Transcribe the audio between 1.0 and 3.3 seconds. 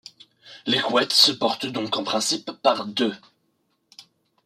se portent donc en principe par deux.